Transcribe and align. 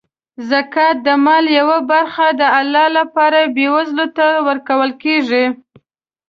زکات 0.49 0.95
د 1.05 1.07
مال 1.25 1.45
یوه 1.59 1.77
برخه 1.91 2.25
د 2.39 2.41
الله 2.59 2.87
لپاره 2.99 3.39
بېوزلو 3.55 4.07
ته 4.17 4.27
ورکول 4.47 4.91
کیږي. 5.03 5.45